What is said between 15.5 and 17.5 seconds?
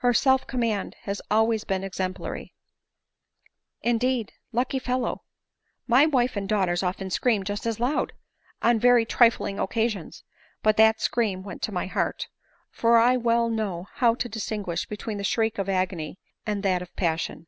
of agony and that of pas sion."